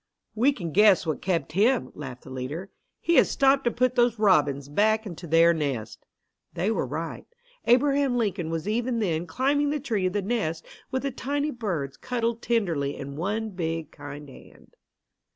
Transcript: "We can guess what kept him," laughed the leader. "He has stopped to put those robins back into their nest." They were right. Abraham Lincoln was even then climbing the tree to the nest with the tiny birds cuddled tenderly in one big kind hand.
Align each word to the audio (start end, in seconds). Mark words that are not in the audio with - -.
"We 0.33 0.51
can 0.51 0.71
guess 0.71 1.05
what 1.05 1.21
kept 1.21 1.51
him," 1.51 1.91
laughed 1.93 2.23
the 2.23 2.31
leader. 2.31 2.71
"He 3.01 3.17
has 3.17 3.29
stopped 3.29 3.65
to 3.65 3.71
put 3.71 3.93
those 3.93 4.17
robins 4.17 4.67
back 4.67 5.05
into 5.05 5.27
their 5.27 5.53
nest." 5.53 6.07
They 6.55 6.71
were 6.71 6.87
right. 6.87 7.27
Abraham 7.65 8.17
Lincoln 8.17 8.49
was 8.49 8.67
even 8.67 8.97
then 8.97 9.27
climbing 9.27 9.69
the 9.69 9.79
tree 9.79 10.05
to 10.05 10.09
the 10.09 10.23
nest 10.23 10.65
with 10.89 11.03
the 11.03 11.11
tiny 11.11 11.51
birds 11.51 11.97
cuddled 11.97 12.41
tenderly 12.41 12.97
in 12.97 13.15
one 13.15 13.51
big 13.51 13.91
kind 13.91 14.27
hand. 14.27 14.73